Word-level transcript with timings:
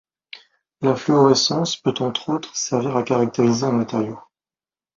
La 0.81 0.95
fluorescence 0.95 1.77
peut 1.77 1.93
entre 1.99 2.29
autres 2.29 2.55
servir 2.55 2.97
à 2.97 3.03
caractériser 3.03 3.65
un 3.67 3.73
matériau. 3.73 4.17